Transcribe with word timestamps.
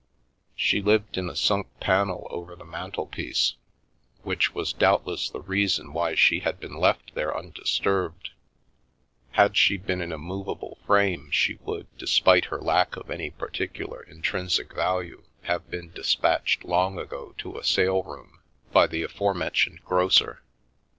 She 0.55 0.81
lived 0.81 1.15
in 1.15 1.29
a 1.29 1.35
sunk 1.35 1.67
panel 1.79 2.25
over 2.31 2.55
the 2.55 2.65
mantel 2.65 3.05
piece, 3.05 3.53
which 4.23 4.45
_/r— 4.45 4.45
The 4.45 4.47
Milky 4.47 4.49
Way 4.55 4.59
was 4.61 4.73
doubtless 4.73 5.29
the 5.29 5.41
reason 5.41 5.93
why 5.93 6.15
she 6.15 6.39
had 6.39 6.59
been 6.59 6.73
left 6.75 7.13
there 7.13 7.37
undisturbed; 7.37 8.31
had 9.33 9.55
she 9.55 9.77
been 9.77 10.01
in 10.01 10.11
a 10.11 10.17
movable 10.17 10.79
frame 10.87 11.29
she 11.29 11.59
would, 11.61 11.85
despite 11.99 12.45
her 12.45 12.59
lack 12.61 12.95
of 12.95 13.11
any 13.11 13.29
particular 13.29 14.01
intrinsic 14.01 14.73
value, 14.73 15.21
have 15.43 15.69
been 15.69 15.91
despatched 15.91 16.63
long 16.65 16.97
ago 16.97 17.35
to 17.37 17.59
a 17.59 17.63
sale 17.63 18.01
room 18.01 18.39
by 18.71 18.87
the 18.87 19.03
afore 19.03 19.35
mentioned 19.35 19.81
grocer. 19.85 20.41